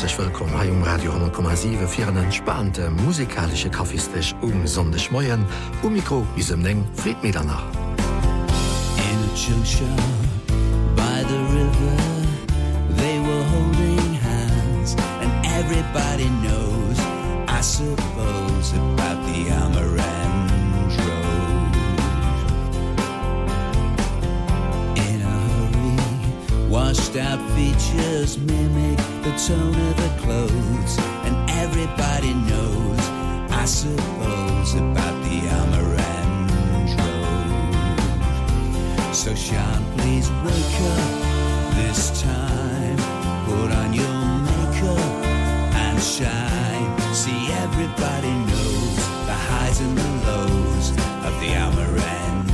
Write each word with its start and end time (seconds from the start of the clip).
herzlich 0.00 0.18
willkommen 0.26 0.56
hai 0.56 0.70
um 0.70 0.80
Radio 0.84 1.10
10,7 1.10 1.88
fir 1.88 2.06
einen 2.06 2.22
entspannte 2.22 2.88
musikalische 3.04 3.68
Kaffeestech 3.68 4.32
um 4.42 4.64
sondech 4.64 5.10
Moien 5.10 5.44
um 5.82 5.92
Mikro 5.92 6.24
wie 6.36 6.52
em 6.52 6.62
leng 6.62 6.84
Fried 6.94 7.20
mir 7.20 7.32
danach. 7.32 7.64
by 10.94 11.24
the 11.26 11.40
river 11.52 11.96
they 12.96 13.18
were 13.18 13.44
holding 13.50 14.14
hands 14.22 14.94
and 15.20 15.32
everybody 15.58 16.28
knows 16.44 16.96
I 17.48 17.60
suppose 17.60 18.72
about 18.74 19.18
the 19.26 19.50
Amaran 19.50 20.17
out 27.18 27.40
features 27.54 28.38
mimic 28.38 28.98
the 29.22 29.34
tone 29.46 29.74
of 29.74 29.96
the 29.96 30.12
clothes. 30.22 30.98
And 31.26 31.50
everybody 31.50 32.34
knows 32.34 32.98
I 33.50 33.64
suppose 33.64 34.74
about 34.74 35.16
the 35.24 35.38
amaranth 35.60 36.18
so 39.18 39.34
Sean 39.34 39.84
please 39.96 40.30
wake 40.44 40.80
up 40.94 41.74
this 41.74 42.22
time. 42.22 42.96
Put 43.46 43.72
on 43.72 43.92
your 43.92 44.18
makeup 44.46 45.24
and 45.74 46.00
shine. 46.00 47.14
See 47.14 47.48
everybody 47.64 48.32
knows 48.48 48.96
the 49.26 49.38
highs 49.50 49.80
and 49.80 49.98
the 49.98 50.10
lows 50.26 50.90
of 51.26 51.34
the 51.40 51.50
amaranth 51.66 52.47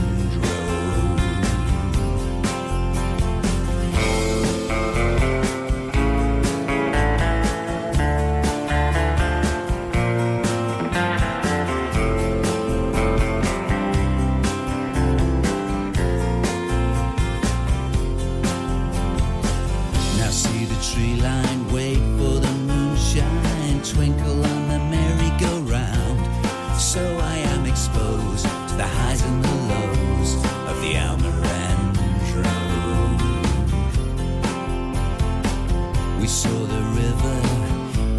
the 36.75 36.83
river 37.03 37.39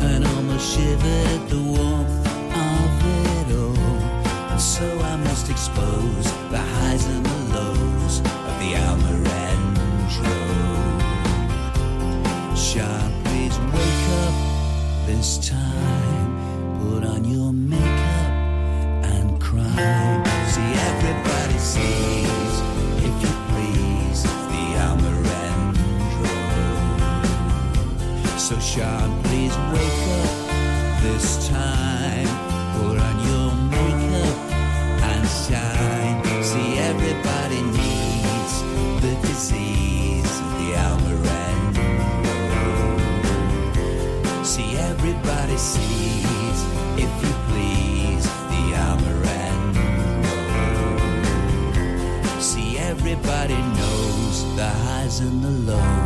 and 0.07 0.25
almost 0.25 0.65
shivered 0.73 1.27
at 1.35 1.43
the 1.49 1.61
warmth 1.75 2.27
of 2.71 2.89
it 3.19 3.47
all. 3.61 3.97
And 4.51 4.61
so 4.61 4.85
I 5.11 5.15
must 5.27 5.49
expose 5.49 6.25
the 6.53 6.61
highs 6.75 7.05
and 7.13 7.25
the 7.25 7.39
lows 7.55 8.15
of 8.49 8.53
the 8.61 8.71
Almerend 8.85 9.75
Road. 10.23 11.01
Sharp 12.57 13.13
wake 13.75 14.05
up 14.23 14.35
this 15.05 15.29
time, 15.49 16.27
put 16.79 17.03
on 17.13 17.21
your 17.25 17.51
makeup 17.51 18.31
and 19.13 19.41
cry. 19.41 20.23
See 20.53 20.71
everybody 20.89 21.57
see. 21.57 22.24
John, 28.75 29.23
please 29.23 29.55
wake 29.71 30.03
up 30.19 31.01
this 31.01 31.47
time. 31.47 32.27
Put 32.75 32.97
on 32.99 33.15
your 33.25 33.53
makeup 33.71 34.35
and 35.11 35.25
shine. 35.47 36.43
See, 36.43 36.77
everybody 36.79 37.61
needs 37.61 38.53
the 39.01 39.15
disease 39.25 40.39
of 40.41 40.51
the 40.59 40.69
Almirante. 40.87 41.87
See, 44.45 44.75
everybody 44.75 45.55
sees, 45.55 46.59
if 46.97 47.11
you 47.23 47.33
please, 47.47 48.25
the 48.51 48.63
Almirante. 48.87 49.87
See, 52.41 52.77
everybody 52.77 53.55
knows 53.55 54.55
the 54.57 54.67
highs 54.67 55.21
and 55.21 55.41
the 55.41 55.71
lows. 55.71 56.04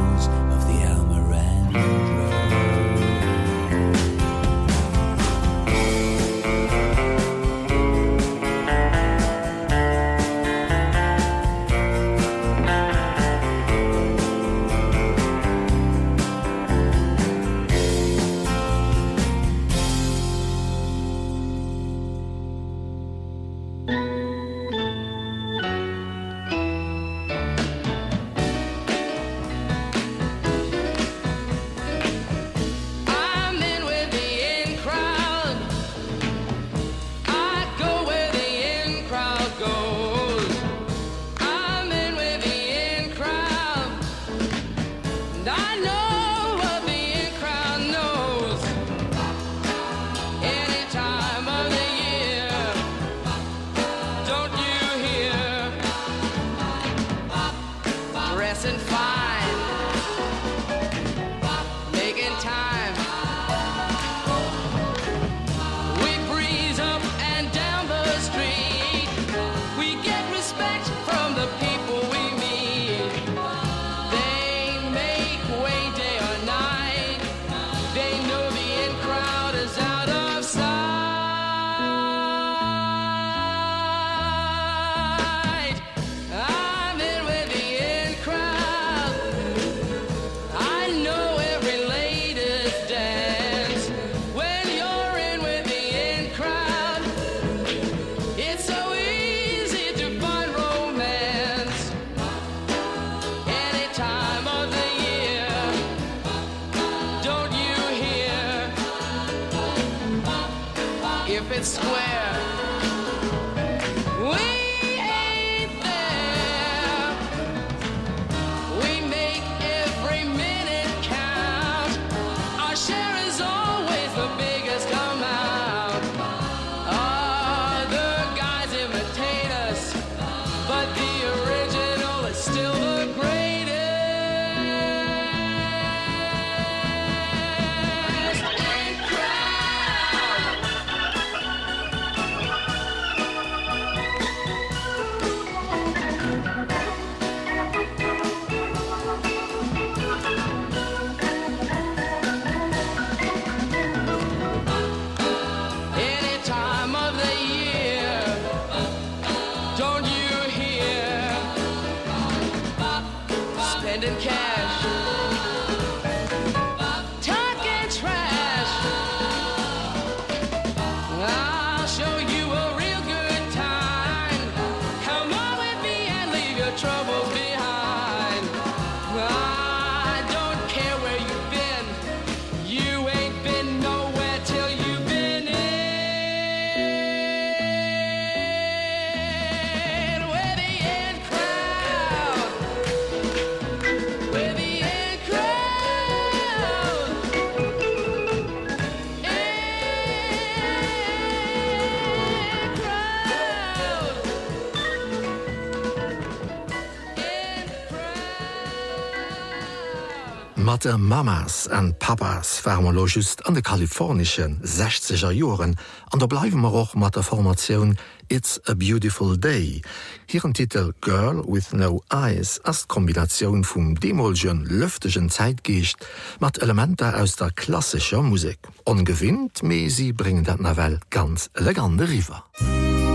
Platte 210.80 210.98
Mamas 210.98 211.68
en 211.68 211.94
Papas 212.00 212.62
wärmerlo 212.64 213.06
just 213.06 213.46
an 213.46 213.54
de 213.54 213.62
kalifornischen 213.62 214.62
60er 214.64 215.32
Joren 215.32 215.76
an 216.12 216.20
der 216.20 216.28
bleiwen 216.28 216.60
mar 216.62 216.74
och 216.74 216.96
mat 216.96 217.16
der 217.16 217.24
Formatioun 217.24 217.98
„It's 218.30 218.60
a 218.66 218.74
beautiful 218.76 219.40
day. 219.40 219.82
Hiieren 220.28 220.54
Titel 220.54 220.94
„Girl 221.02 221.44
with 221.46 221.74
no 221.74 222.02
Eyes 222.10 222.62
as 222.64 222.88
Kombinatioun 222.88 223.66
vum 223.66 224.00
demolgen 224.00 224.66
lüftegen 224.66 225.30
Zeitgeicht 225.30 225.98
mat 226.40 226.62
Elemente 226.62 227.14
aus 227.14 227.36
der 227.36 227.52
klassischer 227.52 228.22
Musik. 228.22 228.60
Ongewinnt, 228.86 229.64
mesi 229.64 230.14
bringen 230.14 230.46
dat 230.46 230.62
Navel 230.62 231.00
ganz 231.10 231.50
elegante 231.54 232.08
River. 232.08 232.44
Musik 232.62 233.09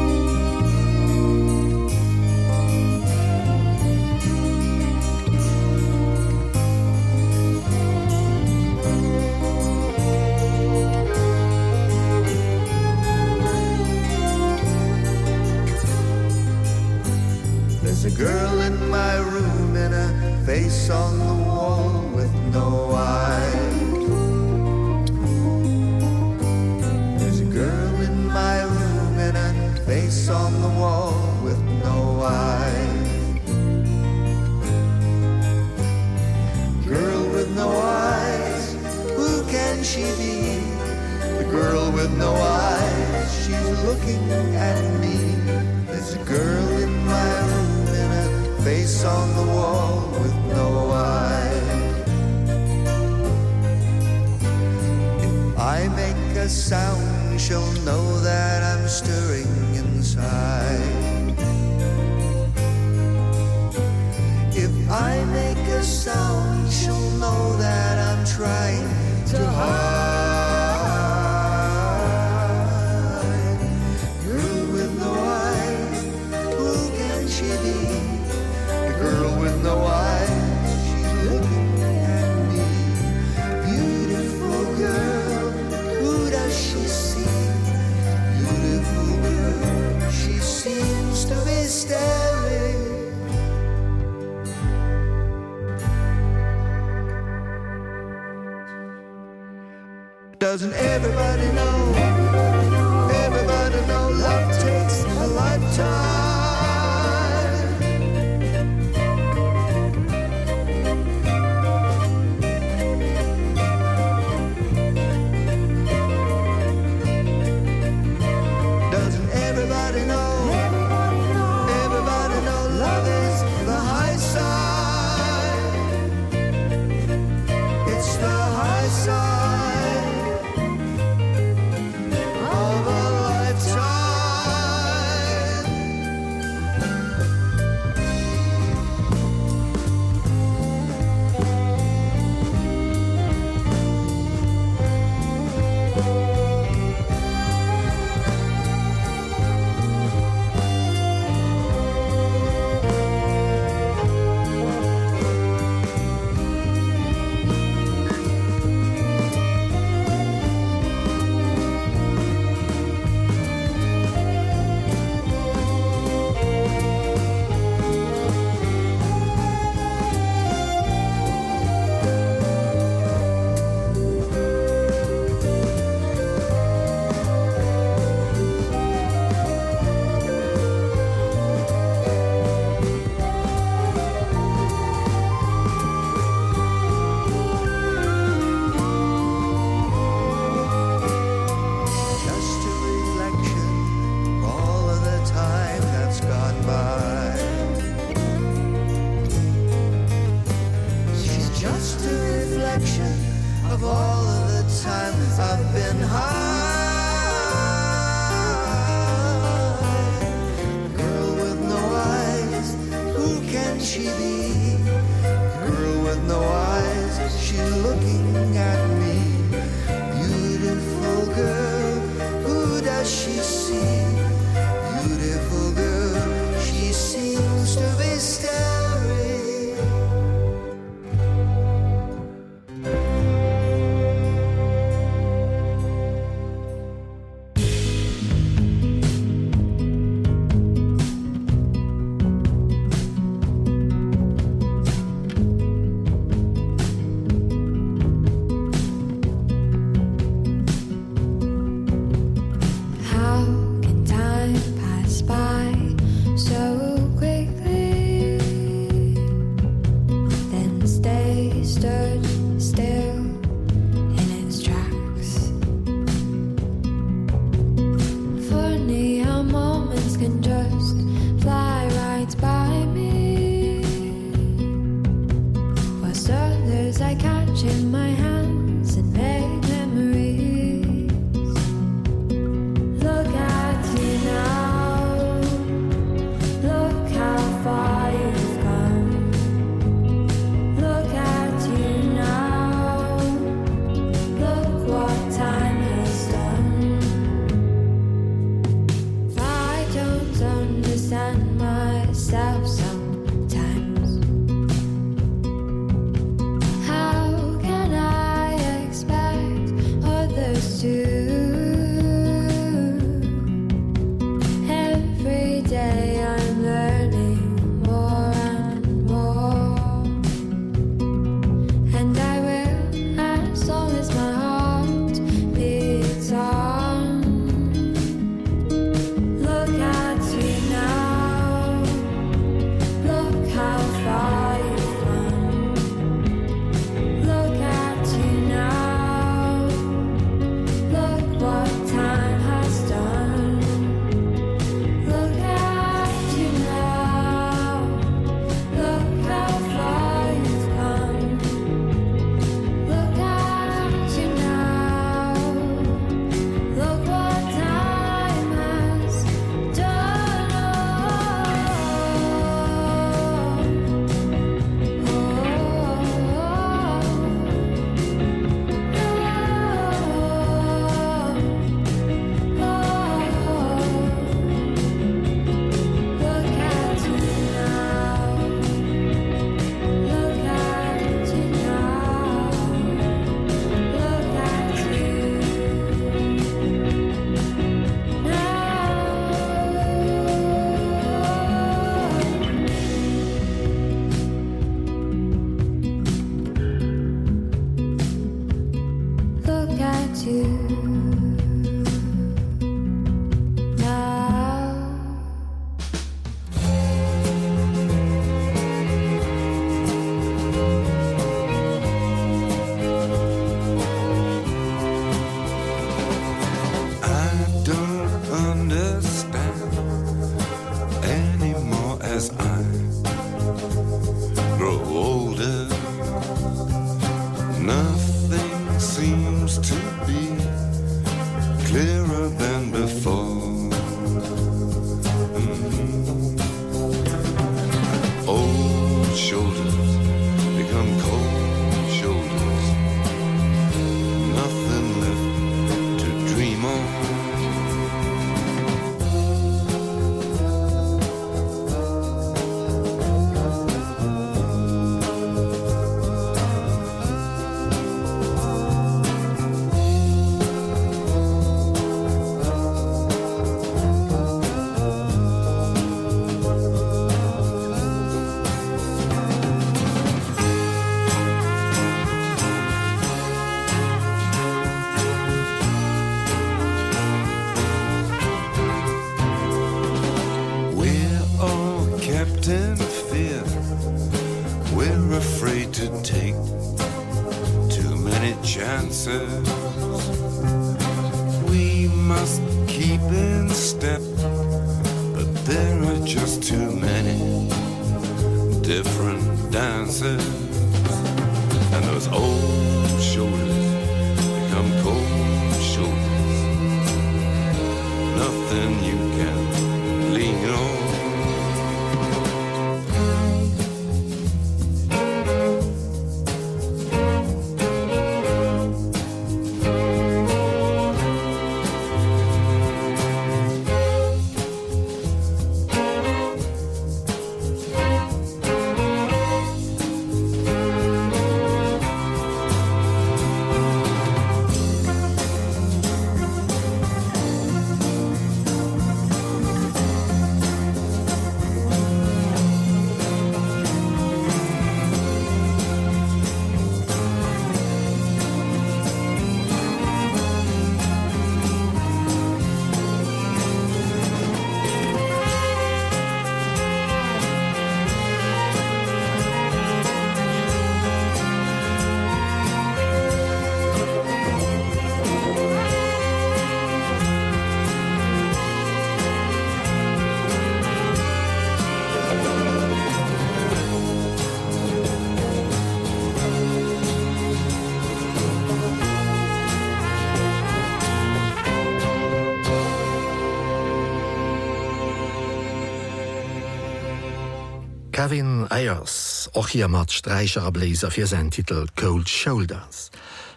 Kevin 588.04 588.46
Ayers 588.50 589.30
och 589.32 589.50
hier 589.50 589.68
mat 589.68 589.90
Streicher 589.90 590.50
Bläser 590.50 590.90
fir 590.90 591.06
sein 591.06 591.30
Titel 591.30 591.66
„Cold 591.74 592.08
Shoulders. 592.08 592.90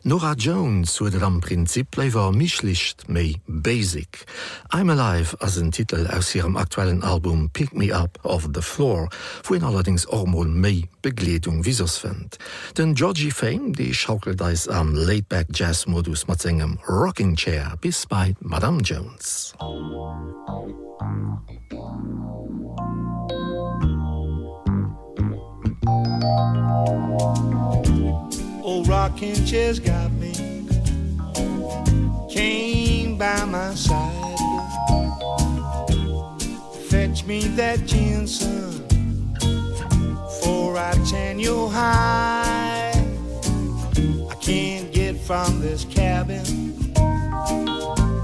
Nora 0.03 0.33
Jones 0.33 0.99
huet 0.99 1.23
am 1.23 1.39
Prinzip 1.39 1.95
leiwer 1.95 2.33
mischlicht 2.33 3.07
méi 3.07 3.39
Basic. 3.47 4.25
I'm 4.73 4.89
alive 4.89 5.37
as 5.39 5.55
een 5.55 5.71
Titel 5.71 6.05
aus 6.07 6.35
ihrem 6.35 6.57
aktuellen 6.57 7.01
Album 7.01 7.49
„Pick 7.53 7.73
Me 7.73 7.93
Up 7.93 8.19
of 8.23 8.49
the 8.53 8.61
Floor, 8.61 9.07
woin 9.47 9.63
allerdings 9.63 10.05
ormol 10.05 10.47
méi 10.47 10.89
Begleung 11.01 11.63
visos 11.63 11.97
fënd. 11.97 12.35
Den 12.77 12.93
Georgie 12.93 13.31
Fame, 13.31 13.71
déi 13.71 13.93
schaukeldeis 13.93 14.67
am 14.67 14.93
Laidback 14.95 15.47
JazzModus 15.53 16.27
mat 16.27 16.43
engem 16.45 16.77
Rocking 16.89 17.37
Chair 17.37 17.77
bis 17.79 18.05
bei 18.05 18.35
Madame 18.41 18.81
Jones. 18.81 19.53
Oh, 19.59 19.63
oh, 19.63 20.35
oh, 20.47 20.67
oh, 20.99 21.39
oh, 21.71 22.49
oh. 22.51 22.66
Old 28.63 28.87
rocking 28.87 29.45
chairs 29.45 29.79
got 29.79 30.11
me. 30.11 30.33
Came 32.29 33.17
by 33.17 33.45
my 33.45 33.73
side. 33.73 34.37
Fetch 36.89 37.25
me 37.25 37.41
that 37.59 37.85
gin 37.85 38.27
son 38.27 38.71
for 40.41 40.77
I 40.77 40.93
tan 41.09 41.39
you 41.39 41.67
high. 41.67 42.91
I 44.29 44.35
can't 44.41 44.91
get 44.93 45.17
from 45.17 45.59
this 45.59 45.85
cabin. 45.85 46.45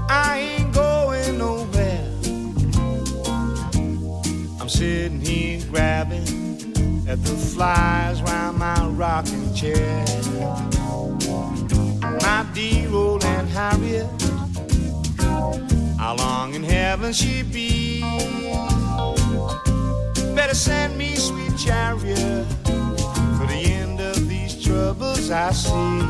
I 0.08 0.58
ain't 0.58 0.74
going 0.74 1.38
nowhere. 1.38 2.10
I'm 4.60 4.68
sitting 4.68 5.20
here 5.20 5.60
grabbing 5.70 6.53
at 7.06 7.22
the 7.22 7.36
flies 7.36 8.22
round 8.22 8.58
my 8.58 8.86
rocking 8.88 9.54
chair. 9.54 10.04
My 12.22 12.46
dear 12.54 12.92
old 12.92 13.24
and 13.24 13.48
Harriet 13.48 14.08
how 16.04 16.16
long 16.16 16.52
in 16.52 16.62
heaven 16.62 17.14
she 17.14 17.42
be? 17.42 18.02
Better 20.34 20.54
send 20.54 20.98
me 20.98 21.16
sweet 21.16 21.56
chariot 21.56 22.46
for 23.38 23.46
the 23.46 23.62
end 23.80 24.00
of 24.00 24.28
these 24.28 24.62
troubles 24.62 25.30
I 25.30 25.50
see. 25.52 26.02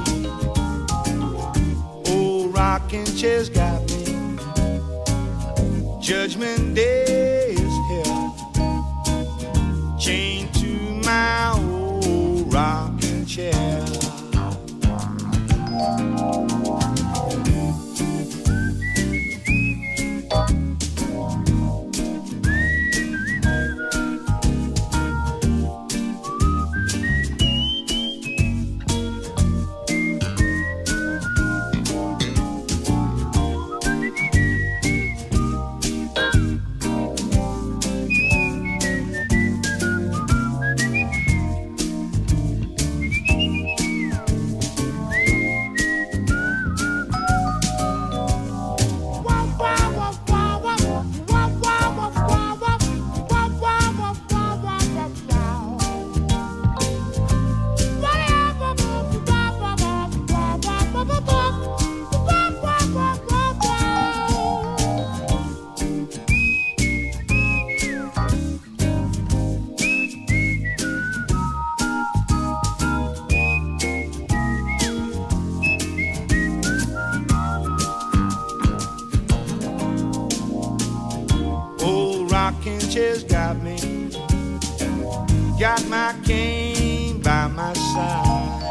Old 2.12 2.52
rocking 2.52 3.06
chairs 3.16 3.48
got 3.48 3.82
me. 3.88 4.36
Judgment 6.00 6.74
day 6.74 7.52
is 7.52 7.74
here. 7.88 8.32
Chain 9.96 10.43
rocking 82.44 82.78
chair's 82.90 83.24
got 83.24 83.56
me. 83.62 83.78
Got 85.58 85.82
my 85.88 86.14
cane 86.26 87.18
by 87.22 87.46
my 87.48 87.72
side. 87.72 88.63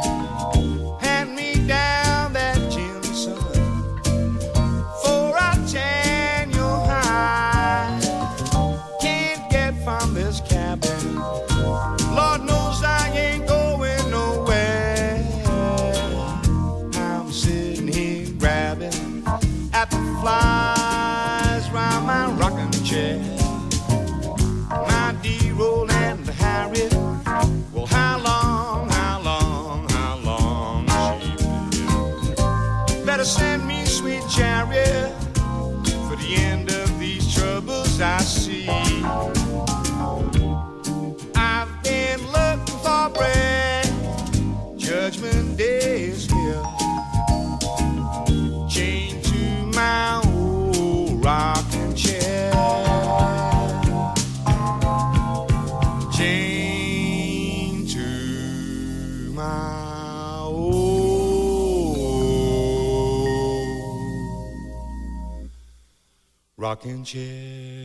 rocking 66.73 67.03
chair. 67.03 67.83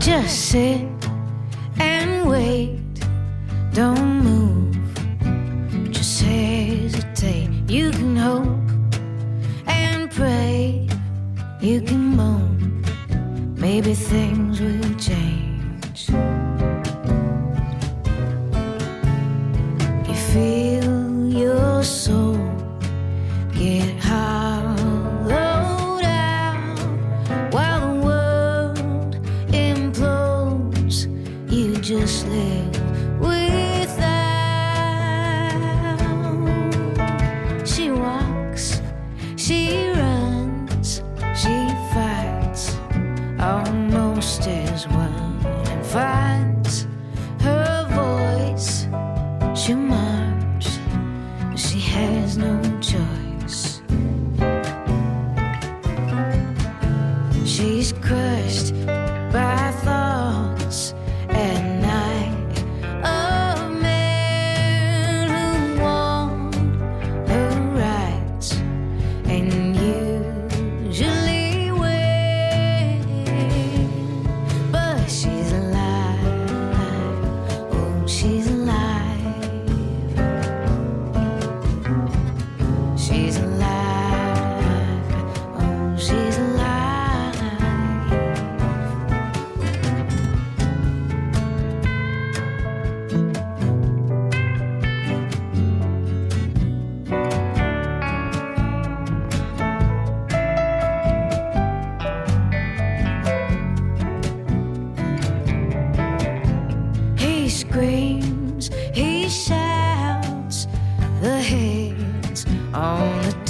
just 0.00 0.50
sit 0.50 0.79
don't 3.72 4.09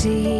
See. 0.01 0.40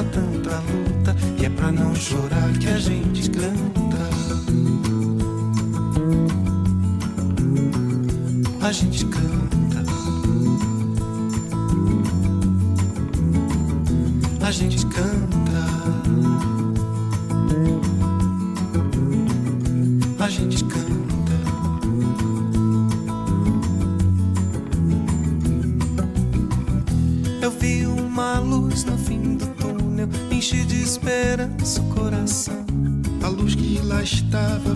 satã. 0.00 0.29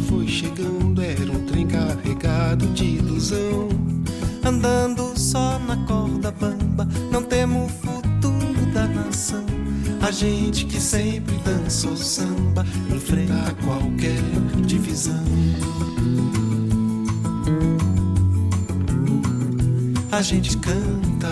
Foi 0.08 0.26
chegando, 0.28 1.00
era 1.02 1.32
um 1.32 1.44
trem 1.46 1.66
carregado 1.66 2.66
de 2.68 2.84
ilusão. 2.84 3.68
Andando 4.44 5.18
só 5.18 5.58
na 5.58 5.76
corda 5.86 6.30
bamba, 6.30 6.86
não 7.10 7.22
temo 7.22 7.64
o 7.64 7.68
futuro 7.68 8.66
da 8.72 8.86
nação. 8.86 9.44
A 10.06 10.10
gente 10.10 10.66
que 10.66 10.80
sempre 10.80 11.34
dançou 11.38 11.96
samba, 11.96 12.64
enfrenta 12.94 13.54
qualquer 13.64 14.20
divisão. 14.66 15.24
A 20.12 20.22
gente 20.22 20.56
canta. 20.58 21.28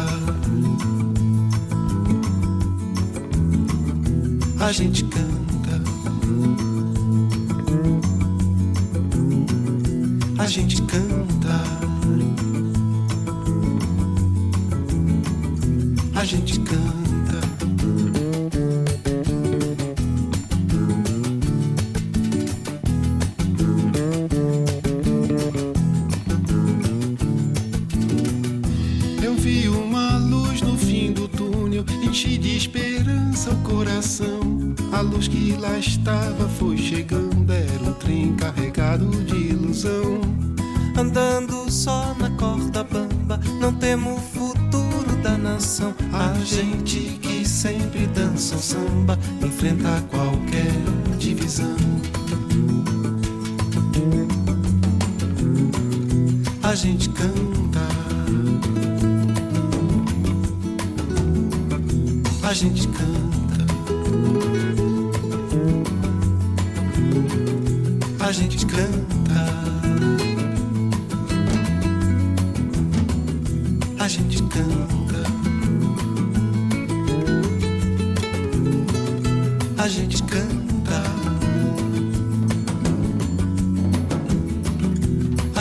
A 4.58 4.72
gente 4.72 5.04
canta. 5.04 5.41
Gente 10.52 10.82
canta. 10.82 11.62
A 16.14 16.24
gente 16.26 16.60
canta. 16.60 17.01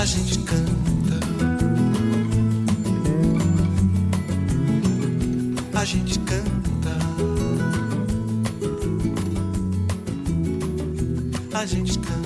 A 0.01 0.03
gente 0.03 0.39
canta. 0.39 1.19
A 5.75 5.85
gente 5.85 6.17
canta. 6.21 6.97
A 11.53 11.65
gente 11.67 11.99
canta. 11.99 12.20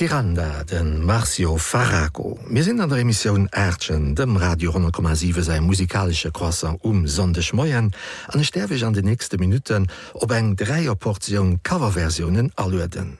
Siranda 0.00 0.64
den 0.64 1.04
Marcio 1.04 1.58
Faraco. 1.58 2.38
Mir 2.48 2.64
sinn 2.64 2.80
an 2.80 2.88
der 2.88 3.00
Emissionioun 3.00 3.50
Ächen 3.52 4.14
dem 4.14 4.38
Radio 4.38 4.70
10,7 4.70 5.42
sei 5.42 5.60
musikalsche 5.60 6.30
Croisser 6.32 6.78
um 6.80 7.06
sondech 7.06 7.52
Moien, 7.52 7.92
an 8.28 8.42
sterwech 8.42 8.82
an 8.86 8.94
de 8.94 9.02
nächste 9.02 9.36
Minuten 9.36 9.88
op 10.14 10.30
eng 10.30 10.56
dreier 10.56 10.94
Portioun 10.94 11.60
Coverversionen 11.62 12.50
erlöden. 12.56 13.18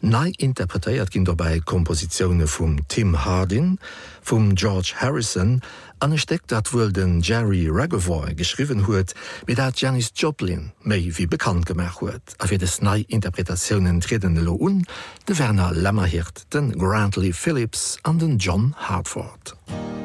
Nei 0.00 0.32
interpretéiert 0.36 1.10
ginn 1.10 1.24
dabei 1.24 1.60
Kompositionune 1.64 2.46
vum 2.46 2.78
Tim 2.88 3.14
Hardin, 3.24 3.78
vum 4.22 4.54
George 4.54 4.94
Harrison, 4.96 5.60
ansteckt 5.98 6.50
dat 6.50 6.72
wuel 6.72 6.92
den 6.92 7.20
Jerry 7.20 7.68
Ragovoy 7.70 8.34
geschriven 8.34 8.84
huet, 8.86 9.14
mit 9.46 9.56
dat 9.56 9.78
Janis 9.78 10.10
Joplin 10.14 10.72
méi 10.82 11.12
wie 11.14 11.28
bekannt 11.28 11.66
gemerk 11.66 12.00
huet, 12.00 12.34
a 12.38 12.46
fir 12.46 12.58
de 12.58 12.66
Snei-Interpretationioen 12.66 14.00
tredende 14.00 14.42
lo 14.42 14.58
un, 14.58 14.82
de 15.24 15.38
Werner 15.38 15.70
Lämmerhirt, 15.72 16.46
den 16.48 16.72
Grantley 16.78 17.32
Phillips 17.32 17.98
an 18.02 18.18
den 18.18 18.38
John 18.38 18.74
Hartford. 18.76 19.54
A 19.68 20.01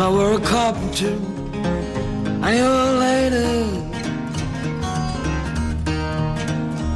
if 0.00 0.06
I 0.06 0.10
were 0.10 0.32
a 0.32 0.40
carpenter 0.40 1.16
and 2.44 2.52
you're 2.58 2.84
a 2.90 2.98
lady. 3.06 3.52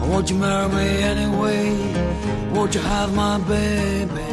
Won't 0.09 0.31
you 0.31 0.39
marry 0.39 0.69
me 0.79 0.89
anyway. 1.13 1.65
Won't 2.55 2.75
you 2.75 2.81
have 2.81 3.15
my 3.15 3.37
baby? 3.41 4.31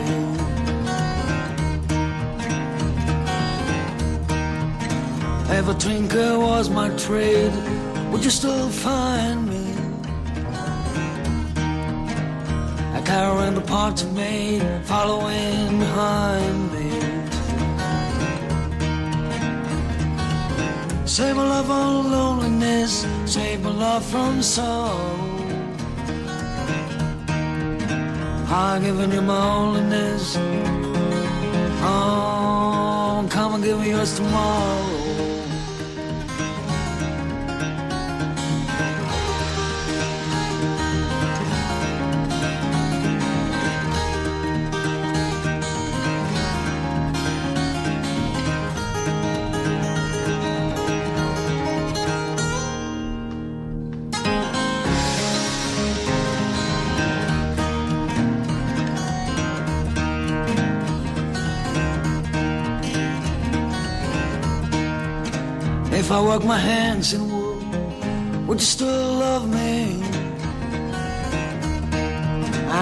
If 5.57 5.67
a 5.67 5.73
tinker 5.73 6.39
was 6.39 6.69
my 6.69 6.89
trade? 6.95 7.53
Would 8.11 8.23
you 8.23 8.29
still 8.29 8.69
find 8.69 9.49
me? 9.49 9.65
I 12.97 13.01
carry 13.03 13.53
the 13.53 13.65
parts 13.67 14.05
made 14.05 14.63
following 14.85 15.79
behind 15.79 16.70
save 21.11 21.35
my 21.35 21.45
love 21.45 21.69
on 21.69 22.09
loneliness 22.09 23.05
save 23.25 23.61
my 23.61 23.69
love 23.69 24.05
from 24.05 24.41
sorrow. 24.41 24.95
I'm 28.47 28.81
giving 28.81 29.11
you 29.11 29.21
my 29.21 29.37
loneliness 29.37 30.37
oh 31.83 33.27
come 33.29 33.55
and 33.55 33.63
give 33.63 33.77
me 33.81 33.89
yours 33.89 34.15
tomorrow 34.15 35.00
work 66.31 66.45
my 66.45 66.57
hands 66.57 67.11
in 67.13 67.29
wool 67.29 67.59
would 68.47 68.59
you 68.61 68.65
still 68.65 69.13
love 69.25 69.49
me? 69.49 70.01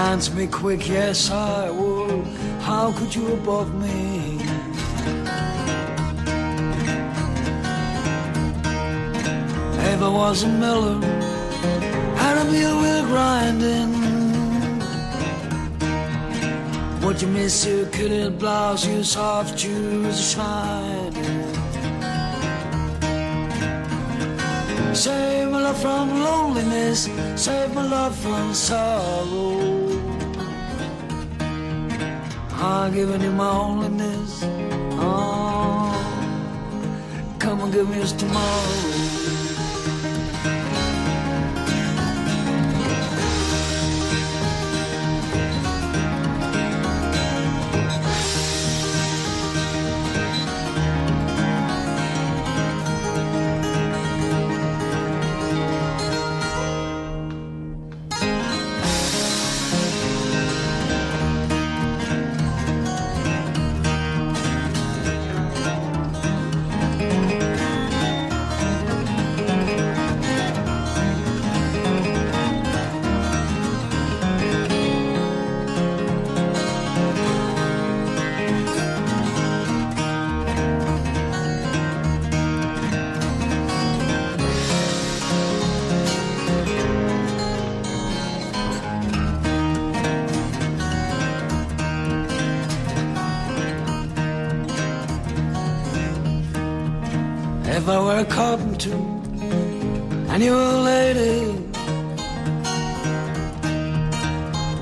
Answer 0.08 0.34
me 0.34 0.46
quick 0.46 0.88
yes 0.88 1.30
I 1.32 1.68
would. 1.70 2.24
How 2.68 2.92
could 2.92 3.12
you 3.12 3.26
above 3.32 3.74
me? 3.74 4.38
I 10.02 10.08
was 10.08 10.44
a 10.44 10.48
miller 10.48 10.98
had 12.22 12.36
a 12.42 12.44
wheel 12.50 13.04
grinding. 13.10 13.92
Would 17.02 17.20
you 17.22 17.28
miss 17.28 17.66
you 17.66 17.86
could 17.94 18.12
it 18.12 18.38
blouse 18.38 18.86
you 18.86 19.02
soft 19.02 19.58
shoes 19.58 20.32
shining 20.32 21.29
save 24.94 25.50
my 25.50 25.62
love 25.62 25.80
from 25.80 26.22
loneliness 26.22 27.08
save 27.36 27.72
my 27.74 27.86
love 27.86 28.14
from 28.16 28.52
sorrow. 28.52 29.60
I'm 32.62 32.92
giving 32.92 33.22
you 33.22 33.30
my 33.30 33.50
loneliness 33.50 34.40
oh 35.02 35.94
come 37.38 37.60
and 37.60 37.72
give 37.72 37.88
me 37.88 37.96
this 37.96 38.12
tomorrow 38.12 38.99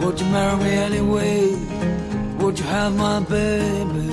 would 0.09 0.21
you 0.21 0.27
marry 0.29 0.57
me 0.64 0.71
anyway? 0.71 1.51
Would 2.38 2.59
you 2.59 2.64
have 2.64 2.97
my 2.97 3.21
baby? 3.21 4.09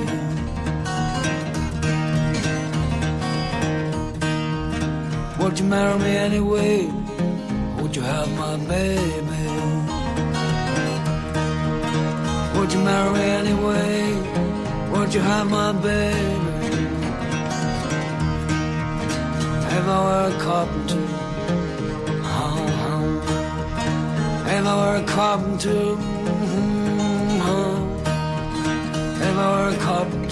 Would 5.39 5.57
you 5.57 5.65
marry 5.65 5.97
me 5.99 6.11
anyway? 6.27 6.87
Would 7.79 7.95
you 7.95 8.01
have 8.01 8.29
my 8.37 8.57
baby? 8.73 9.43
Would 12.55 12.73
you 12.73 12.81
marry 12.89 13.13
me 13.13 13.25
anyway? 13.39 13.95
Would 14.91 15.13
you 15.13 15.21
have 15.21 15.49
my 15.49 15.71
baby? 15.71 16.55
If 19.77 19.85
I 19.95 19.99
were 20.05 20.35
a 20.35 20.41
carpenter 20.43 21.04
oh. 24.55 24.59
if 24.59 24.65
I 24.65 24.75
were 24.81 24.97
a 24.97 25.05
carpenter 25.05 25.69
mm, 25.69 27.39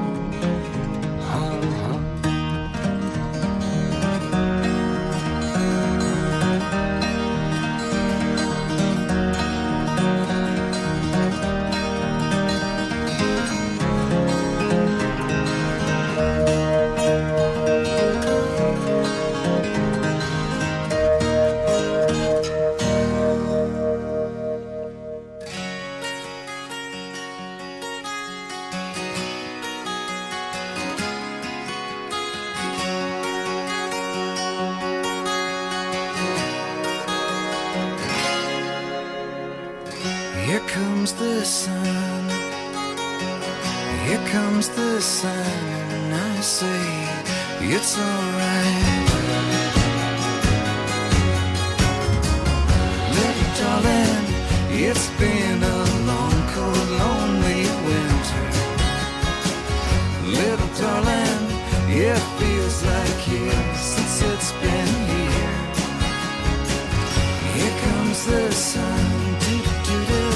the 68.29 68.53
sun, 68.53 69.05
doo 69.43 69.63
-doo 69.85 70.03
-doo 70.09 70.33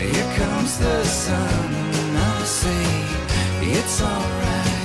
Here 0.00 0.30
comes 0.38 0.72
the 0.84 0.98
sun, 1.04 1.68
I 2.16 2.44
say 2.60 2.86
it's 3.74 3.98
alright. 4.12 4.78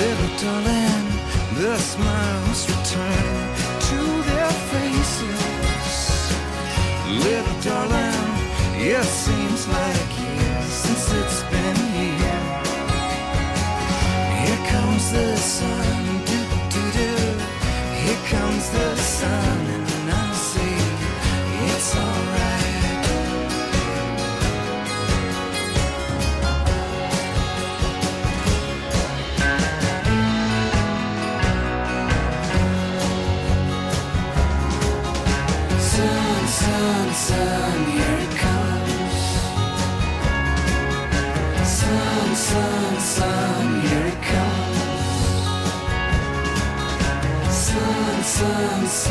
Little 0.00 0.32
darling, 0.42 1.06
the 1.60 1.74
smiles 1.90 2.60
return 2.72 3.34
to 3.88 4.00
their 4.28 4.52
faces. 4.70 5.92
Little 7.26 7.58
darling, 7.68 8.28
it 8.92 9.06
seems 9.24 9.62
like. 9.76 10.05
the 18.70 18.96
sun. 18.96 19.55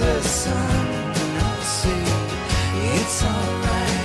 the 0.00 0.22
sun. 0.22 0.86
I'll 1.44 1.62
see. 1.62 2.04
It's 2.96 3.22
alright. 3.22 4.00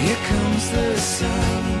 Here 0.00 0.20
comes 0.30 0.70
the 0.70 0.96
sun. 0.96 1.77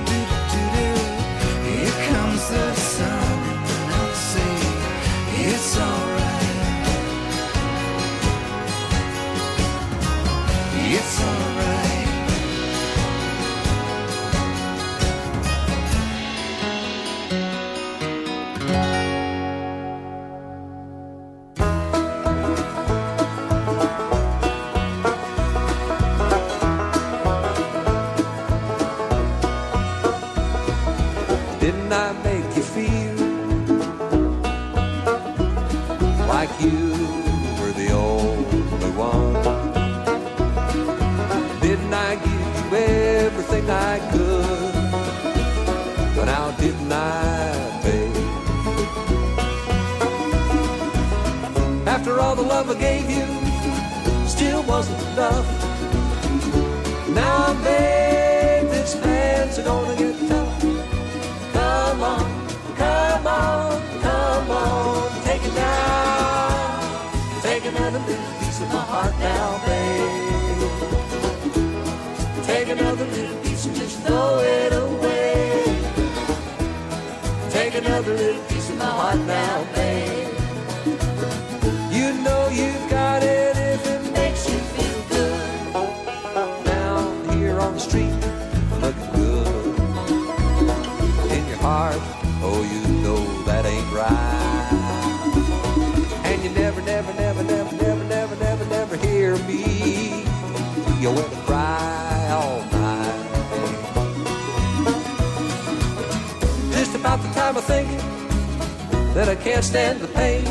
that 109.18 109.28
I 109.28 109.34
can't 109.34 109.64
stand 109.64 109.98
the 109.98 110.06
pain. 110.06 110.44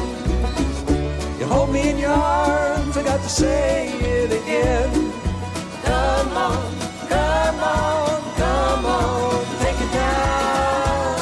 You 1.39 1.45
hold 1.45 1.69
me 1.71 1.89
in 1.89 1.97
your 1.97 2.11
arms, 2.11 2.97
I 2.97 3.03
got 3.03 3.21
to 3.21 3.29
say 3.29 3.87
it 4.15 4.29
again. 4.39 4.91
Come 5.87 6.31
on, 6.35 6.67
come 7.07 7.59
on, 7.63 8.19
come 8.43 8.85
on, 8.85 9.45
take 9.63 9.79
it 9.85 9.91
down. 9.93 11.15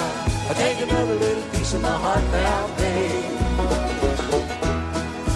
I 0.50 0.54
take 0.58 0.80
another 0.90 1.16
little 1.26 1.48
piece 1.52 1.72
of 1.76 1.82
my 1.84 1.98
heart 2.06 2.26
now, 2.34 2.62
babe. 2.82 3.38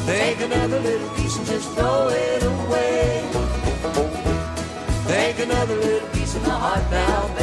Take 0.08 0.42
another 0.42 0.80
little 0.80 1.10
piece 1.10 1.38
and 1.38 1.46
just 1.46 1.70
throw 1.76 2.08
it 2.10 2.42
away. 2.42 3.22
Take 5.06 5.38
another 5.48 5.76
little 5.76 6.10
piece 6.10 6.36
of 6.36 6.42
my 6.42 6.58
heart 6.66 6.86
now, 6.90 7.28
babe. 7.36 7.39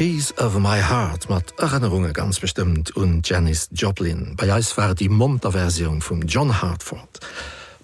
Piece 0.00 0.32
of 0.38 0.58
my 0.58 0.80
Heart 0.80 1.28
mat 1.28 1.52
Erinnerunge 1.58 2.14
ganz 2.14 2.40
bestimmt 2.40 2.96
und 2.96 3.28
Janice 3.28 3.68
Joplin. 3.74 4.34
Bei 4.34 4.50
Eis 4.50 4.74
war 4.78 4.94
die 4.94 5.10
Monterversion 5.10 6.00
vum 6.00 6.22
John 6.22 6.62
Hartford. 6.62 7.20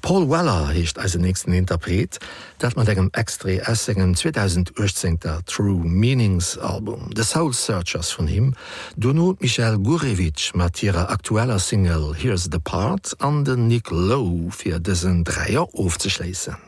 Paul 0.01 0.31
Weller 0.31 0.69
hecht 0.69 0.99
als 0.99 1.13
den 1.13 1.21
nächsten 1.21 1.53
Interpret, 1.53 2.19
dat 2.59 2.75
man 2.75 2.87
engem 2.87 3.11
Extre 3.13 3.61
Essingen 3.69 4.15
2018 4.15 5.21
der 5.21 5.45
True 5.45 5.85
Meanings 5.85 6.57
Album, 6.57 7.11
The 7.15 7.23
Soul 7.23 7.53
Searchers 7.53 8.13
von 8.13 8.27
him, 8.27 8.55
Donno 8.97 9.37
Michel 9.41 9.77
Gurewitsch 9.77 10.55
mat 10.55 10.83
ihrer 10.83 11.11
aktueller 11.11 11.59
Single 11.59 12.15
„Here's 12.15 12.45
the 12.45 12.59
Part 12.59 13.15
an 13.21 13.45
den 13.45 13.67
Nick 13.67 13.91
Lowe 13.91 14.51
fir 14.53 14.81
dessen 14.81 15.23
Dreier 15.23 15.69
ofzeschleessen. 15.75 16.66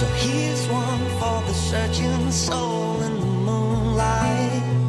So 0.00 0.06
here's 0.06 0.66
one 0.68 1.04
for 1.18 1.42
the 1.46 1.52
searching 1.52 2.30
soul 2.30 3.02
in 3.02 3.20
the 3.20 3.26
moonlight. 3.26 4.79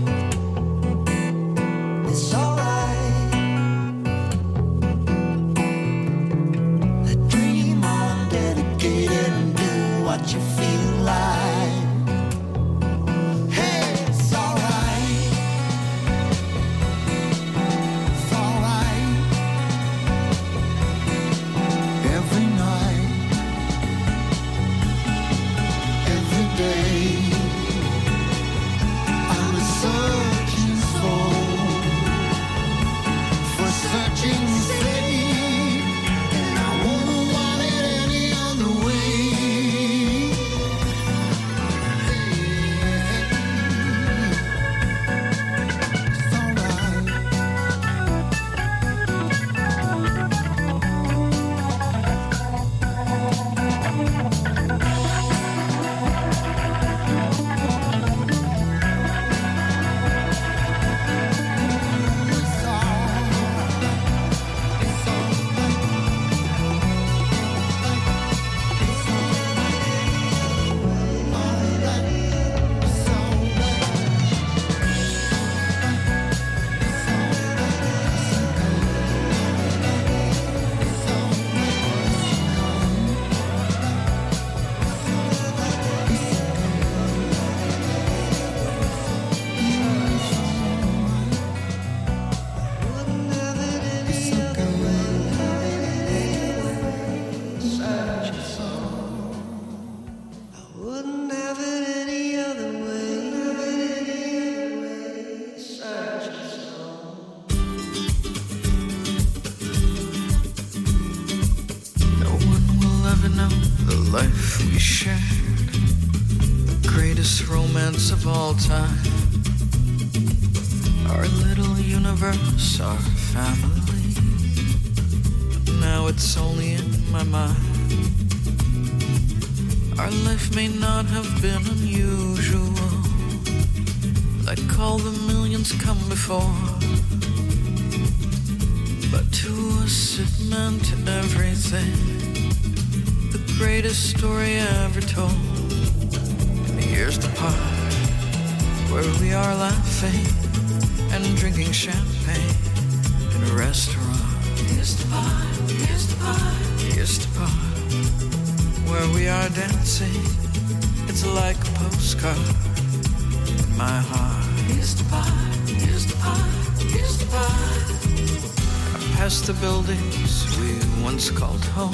Once 171.21 171.39
called 171.39 171.65
home. 171.75 171.91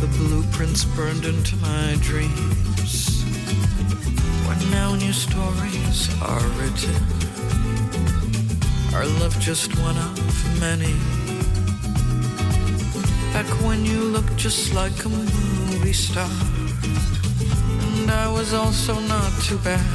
The 0.00 0.08
blueprints 0.18 0.84
burned 0.84 1.24
into 1.24 1.56
my 1.56 1.96
dreams. 2.00 3.22
When 4.46 4.70
now 4.70 4.94
new 4.94 5.12
stories 5.12 6.10
are 6.20 6.46
written? 6.58 6.94
Our 8.94 9.06
love 9.20 9.38
just 9.40 9.70
one 9.78 9.96
of 9.96 10.60
many. 10.60 10.92
Back 13.32 13.48
when 13.64 13.86
you 13.86 14.00
looked 14.00 14.36
just 14.36 14.74
like 14.74 15.04
a 15.06 15.08
movie 15.08 15.94
star. 15.94 16.28
And 17.96 18.10
I 18.10 18.28
was 18.30 18.52
also 18.52 19.00
not 19.00 19.32
too 19.42 19.58
bad. 19.58 19.86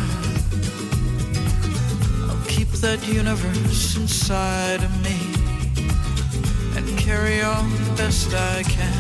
I'll 2.28 2.46
keep 2.48 2.70
that 2.82 3.08
universe 3.08 3.98
inside 3.98 4.84
of 4.84 4.94
me 5.04 5.44
and 6.76 6.98
carry 6.98 7.41
on 7.41 7.83
best 7.98 8.34
I 8.34 8.64
can. 8.64 8.94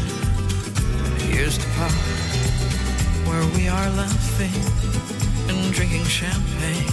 Here's 1.31 1.57
the 1.57 1.67
part 1.77 1.91
where 3.27 3.45
we 3.55 3.67
are 3.67 3.89
laughing 3.91 4.53
and 5.49 5.73
drinking 5.73 6.03
champagne 6.03 6.91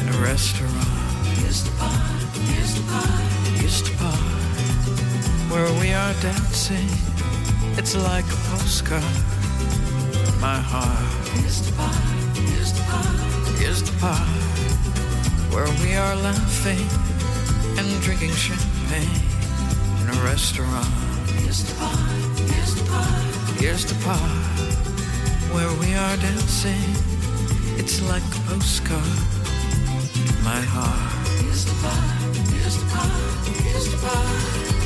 in 0.00 0.14
a 0.14 0.18
restaurant. 0.22 0.72
Here's 1.38 1.64
the 1.64 1.70
part 1.78 1.92
here's 2.52 2.74
the 2.74 2.82
part 2.90 3.10
here's 3.58 3.82
the 3.82 3.96
part 3.98 4.16
where 5.50 5.70
we 5.80 5.92
are 5.92 6.14
dancing. 6.22 6.88
It's 7.76 7.94
like 7.94 8.24
a 8.24 8.40
postcard 8.48 9.02
my 10.40 10.58
heart. 10.72 11.04
Here's 11.40 11.60
the 11.66 11.72
part 11.72 11.94
here's 12.36 12.72
the 12.72 12.82
part 12.84 13.58
here's 13.60 13.82
the 13.82 13.92
part 13.98 14.28
where 15.52 15.68
we 15.82 15.96
are 15.96 16.16
laughing 16.16 16.86
and 17.78 18.02
drinking 18.02 18.32
champagne 18.32 19.20
in 20.00 20.08
a 20.08 20.24
restaurant 20.24 21.09
here's 21.50 21.64
the 21.64 21.74
part 21.74 21.98
here's 22.48 22.74
the 22.76 22.90
part 22.90 23.60
here's 23.60 23.84
the 23.84 24.04
part 24.04 24.50
where 25.52 25.72
we 25.80 25.94
are 25.94 26.16
dancing. 26.18 26.94
It's 27.76 28.00
like 28.02 28.22
a 28.22 28.40
postcard 28.46 29.02
my 30.44 30.60
heart. 30.60 31.28
Here's 31.42 31.64
the 31.64 31.74
part 31.82 32.36
here's 32.54 32.76
the 32.78 32.86
part 32.94 33.48
here's 33.64 33.90
the 33.90 33.98
part 34.06 34.79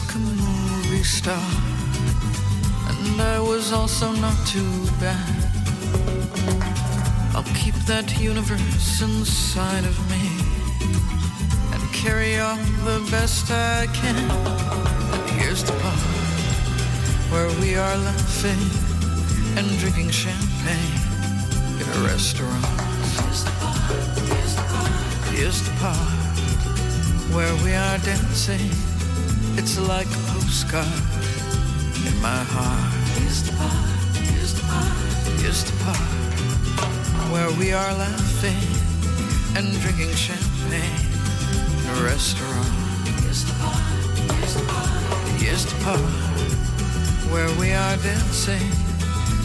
like 0.00 0.14
a 0.14 0.18
movie 0.18 1.02
star. 1.02 1.42
And 2.88 3.20
I 3.20 3.40
was 3.40 3.72
also 3.72 4.12
not 4.12 4.36
too 4.46 4.72
bad. 5.00 5.36
I'll 7.34 7.50
keep 7.54 7.74
that 7.86 8.18
universe 8.20 9.02
inside 9.02 9.84
of 9.84 9.96
me 10.10 10.24
and 11.72 11.82
carry 11.92 12.38
on 12.38 12.58
the 12.84 13.06
best 13.10 13.50
I 13.50 13.86
can. 13.92 14.30
And 15.14 15.30
here's 15.40 15.62
the 15.64 15.72
part 15.82 16.00
where 17.32 17.50
we 17.60 17.76
are 17.76 17.96
laughing 17.98 18.64
and 19.56 19.66
drinking 19.78 20.10
champagne 20.10 21.00
in 21.80 21.86
a 21.96 22.06
restaurant. 22.06 22.64
Here's 23.16 23.44
the 23.44 23.52
part, 23.60 24.18
here's 24.28 24.54
the 24.56 24.62
part. 24.72 24.90
Here's 25.36 25.62
the 25.62 25.74
part 25.80 26.20
where 27.34 27.54
we 27.64 27.72
are 27.74 27.98
dancing 27.98 28.89
it's 29.58 29.78
like 29.78 30.06
a 30.06 30.22
postcard 30.32 30.86
in 32.06 32.14
my 32.20 32.42
heart. 32.54 32.92
Here's 33.18 33.42
the 33.42 33.52
part 33.56 34.16
here's 34.16 34.54
the 34.54 34.62
part 34.66 34.92
here's 35.40 35.64
the 35.64 35.74
part. 35.84 35.98
Where 37.32 37.50
we 37.58 37.72
are 37.72 37.92
laughing 37.94 38.66
and 39.56 39.66
drinking 39.80 40.14
champagne 40.14 41.06
in 41.78 41.86
a 41.96 42.02
restaurant. 42.04 42.72
Here's 43.22 43.44
the 43.44 43.54
part 43.62 43.82
here's 44.34 44.54
the 44.54 44.64
part 44.66 44.90
here's 45.40 45.64
the 45.66 45.76
part. 45.84 46.00
Where 47.32 47.50
we 47.58 47.72
are 47.72 47.96
dancing 47.98 48.70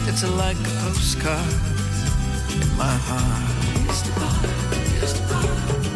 it's 0.08 0.22
like 0.22 0.56
a 0.56 0.74
postcard 0.82 1.52
in 2.62 2.68
my 2.76 2.96
heart. 3.08 3.46
Here's 3.78 4.02
the 4.02 4.12
part 4.20 4.46
here's 4.90 5.12
the 5.14 5.22
part 5.28 5.46
here's 5.46 5.82
the 5.82 5.90
part 5.90 5.95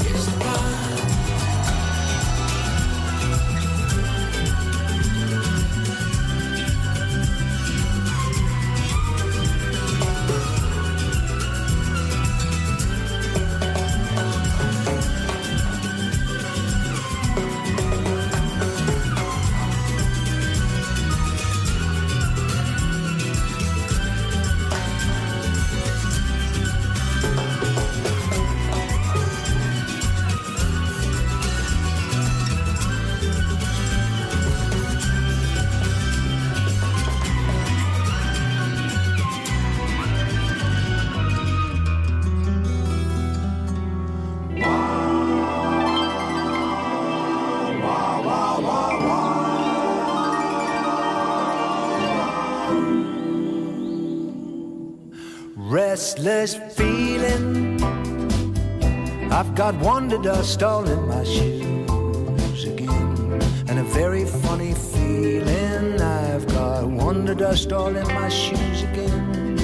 Wonder 59.78 60.18
dust 60.18 60.62
all 60.62 60.86
in 60.86 61.08
my 61.08 61.22
shoes 61.24 62.64
again. 62.64 63.40
And 63.68 63.78
a 63.78 63.82
very 63.84 64.24
funny 64.24 64.74
feeling 64.74 66.00
I've 66.00 66.46
got 66.48 66.86
wonder 66.86 67.34
dust 67.34 67.72
all 67.72 67.94
in 67.96 68.06
my 68.08 68.28
shoes 68.28 68.82
again. 68.82 69.56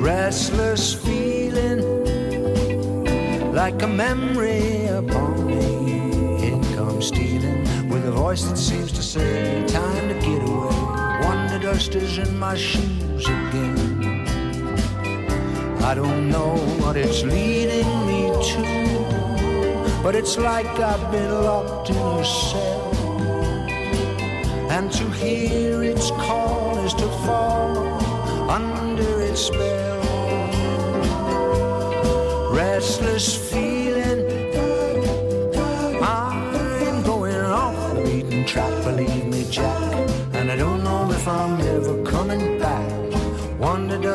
Restless 0.00 0.94
feeling 0.94 1.80
like 3.52 3.82
a 3.82 3.88
memory 3.88 4.86
upon 4.86 5.46
me. 5.46 6.48
It 6.48 6.76
comes 6.76 7.06
stealing 7.06 7.88
with 7.88 8.04
a 8.06 8.12
voice 8.12 8.44
that 8.44 8.56
seems 8.56 8.90
to 8.92 9.02
say 9.02 9.64
time 9.68 10.08
to 10.08 10.14
get 10.14 10.42
away. 10.48 11.24
Wonder 11.24 11.58
dust 11.60 11.94
is 11.94 12.18
in 12.18 12.38
my 12.38 12.56
shoes 12.56 13.26
again 13.26 13.69
I 15.82 15.94
don't 15.94 16.28
know 16.28 16.56
what 16.80 16.96
it's 16.96 17.22
leading 17.22 18.06
me 18.06 18.30
to 18.54 18.80
but 20.02 20.14
it's 20.14 20.38
like 20.38 20.66
I've 20.66 21.12
been 21.12 21.30
locked 21.44 21.90
in 21.90 21.96
a 21.96 22.24
cell. 22.24 22.94
And 24.70 24.90
to 24.92 25.10
hear 25.10 25.82
its 25.82 26.10
call 26.12 26.78
is 26.78 26.94
to 26.94 27.08
fall 27.24 28.50
under 28.50 29.20
its 29.20 29.42
spell. 29.42 30.00
Restless 32.50 33.36
feeling 33.50 33.69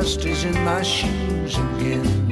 dust 0.05 0.23
is 0.25 0.43
in 0.43 0.53
my 0.63 0.83
shoes 0.83 1.57
again. 1.57 2.24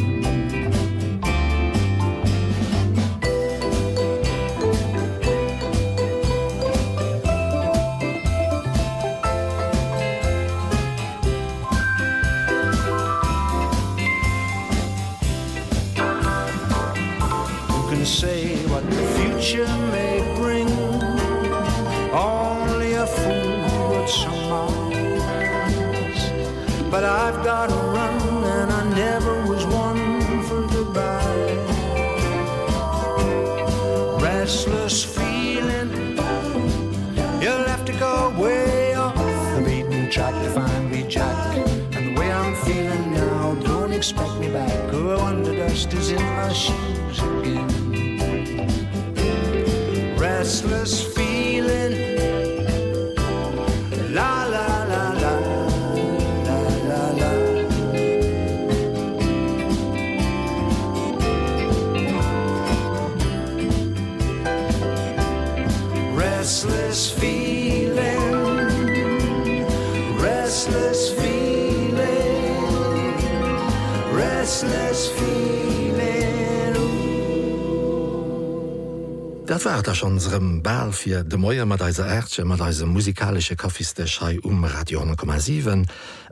Dat 79.46 79.66
war 79.66 79.84
der 79.84 79.94
schonrem 79.94 80.64
Ball 80.64 80.92
fir 80.92 81.24
de 81.24 81.38
Moier 81.38 81.66
mat 81.66 81.82
deiser 81.82 82.08
Äsche 82.08 82.46
mat 82.46 82.60
deise 82.60 82.86
musikalsche 82.86 83.56
Kaffistechei 83.56 84.40
um 84.42 84.66
Radio,7, 84.66 85.86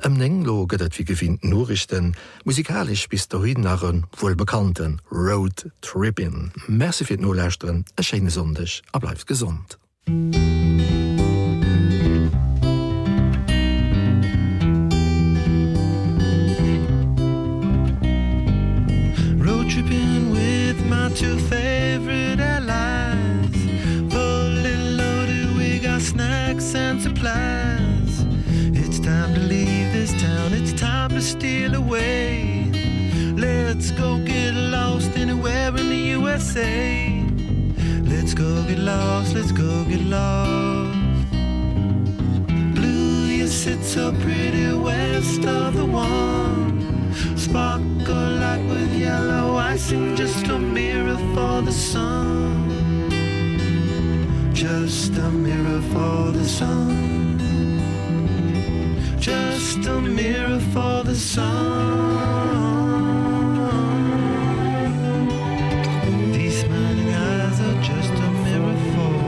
ëm 0.05 0.17
Nenglo 0.17 0.65
gëtt 0.65 0.97
wie 0.97 1.05
gewinnt 1.05 1.43
Norrichten, 1.43 2.15
musikalisch 2.45 3.07
bis 3.09 3.27
der 3.27 3.41
Hüdenarren 3.41 4.05
bekannten 4.37 5.01
Road 5.11 5.69
Trippin. 5.81 6.51
Merzi 6.67 7.05
fir 7.05 7.19
nolächten, 7.19 7.85
erschene 7.95 8.31
sondech, 8.31 8.81
ableif 8.91 9.25
gesund. 9.25 9.77
Musik 10.07 11.00
a 55.31 55.33
mirror 55.33 55.81
for 55.93 56.31
the 56.31 56.45
sun. 56.45 57.39
Just 59.17 59.85
a 59.87 60.01
mirror 60.01 60.59
for 60.73 61.03
the 61.03 61.15
sun. 61.15 61.47
These 66.33 66.61
smiling 66.63 67.13
eyes 67.27 67.59
are 67.67 67.81
just 67.91 68.13
a 68.27 68.29
mirror 68.45 68.79
for 68.93 69.19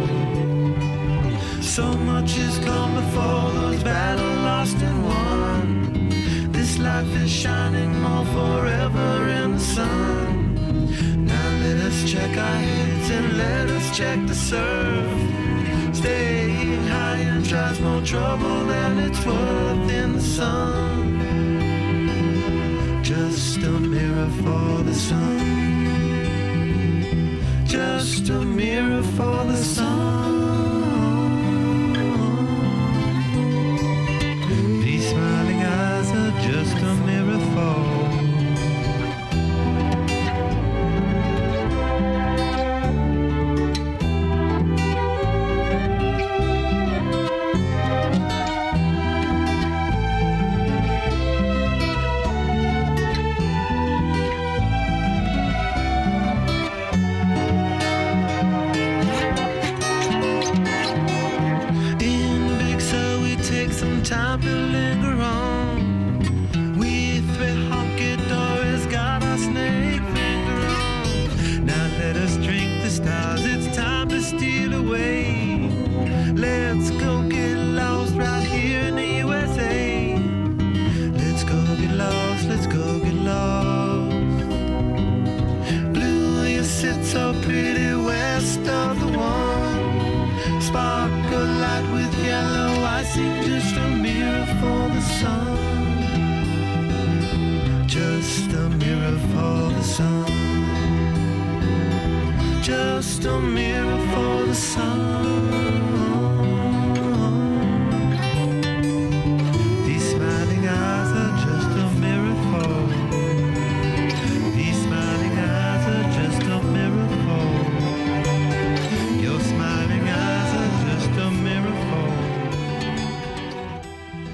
so 1.62 1.86
much 2.12 2.38
is 2.38 2.58
come 2.60 2.94
before 2.96 3.52
those 3.60 3.84
battle 3.84 4.36
lost 4.48 4.80
in 4.90 4.98
one 5.04 6.10
this 6.52 6.78
life 6.80 7.12
is 7.24 7.32
shining 7.32 7.92
more 8.02 8.26
forever 8.38 9.12
in 9.42 9.54
the 9.54 9.66
sun. 9.76 11.26
Now 11.26 11.50
let 11.64 11.78
us 11.90 11.98
check 12.12 12.32
our 12.48 12.60
heads 12.68 13.10
and 13.18 13.38
let 13.38 13.70
us 13.78 13.98
check 13.98 14.20
the 14.28 14.36
surf 14.36 14.93
trouble 18.14 18.66
than 18.66 19.00
it's 19.00 19.26
worth 19.26 19.90
in 19.90 20.14
the 20.14 20.22
sun. 20.22 21.02
Just 23.02 23.58
a 23.64 23.72
mirror 23.94 24.30
for 24.42 24.84
the 24.84 24.94
sun. 24.94 25.40
Just 27.66 28.30
a 28.30 28.43